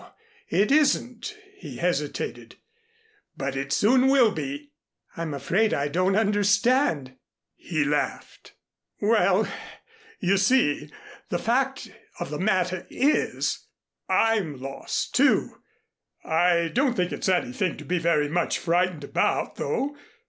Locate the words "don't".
5.89-6.15, 16.73-16.95